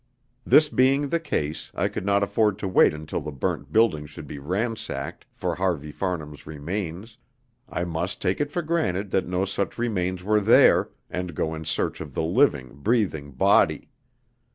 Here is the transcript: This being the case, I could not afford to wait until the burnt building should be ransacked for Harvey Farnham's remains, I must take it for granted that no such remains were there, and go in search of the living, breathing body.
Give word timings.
This 0.47 0.67
being 0.67 1.09
the 1.09 1.19
case, 1.19 1.69
I 1.75 1.87
could 1.87 2.07
not 2.07 2.23
afford 2.23 2.57
to 2.57 2.67
wait 2.67 2.91
until 2.91 3.21
the 3.21 3.31
burnt 3.31 3.71
building 3.71 4.07
should 4.07 4.25
be 4.25 4.39
ransacked 4.39 5.27
for 5.31 5.53
Harvey 5.53 5.91
Farnham's 5.91 6.47
remains, 6.47 7.19
I 7.69 7.83
must 7.83 8.19
take 8.19 8.41
it 8.41 8.49
for 8.51 8.63
granted 8.63 9.11
that 9.11 9.27
no 9.27 9.45
such 9.45 9.77
remains 9.77 10.23
were 10.23 10.41
there, 10.41 10.89
and 11.11 11.35
go 11.35 11.53
in 11.53 11.65
search 11.65 12.01
of 12.01 12.15
the 12.15 12.23
living, 12.23 12.79
breathing 12.81 13.29
body. 13.29 13.89